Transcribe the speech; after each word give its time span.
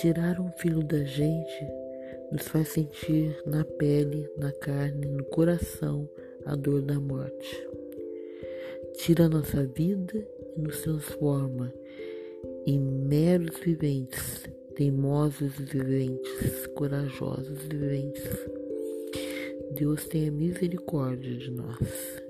Tirar 0.00 0.40
um 0.40 0.50
filho 0.52 0.82
da 0.82 1.04
gente 1.04 1.66
nos 2.32 2.48
faz 2.48 2.68
sentir 2.68 3.40
na 3.46 3.64
pele, 3.64 4.28
na 4.36 4.50
carne, 4.52 5.06
no 5.06 5.24
coração 5.24 6.08
a 6.44 6.56
dor 6.56 6.82
da 6.82 6.98
morte. 6.98 7.68
Tira 8.96 9.28
nossa 9.28 9.64
vida 9.66 10.26
e 10.56 10.60
nos 10.60 10.80
transforma 10.82 11.72
em 12.66 12.78
meros 12.80 13.58
viventes, 13.60 14.44
teimosos 14.78 15.58
viventes, 15.58 16.68
corajosos 16.68 17.58
viventes. 17.64 18.22
Deus 19.72 20.04
tenha 20.04 20.30
misericórdia 20.30 21.34
de 21.34 21.50
nós. 21.50 22.27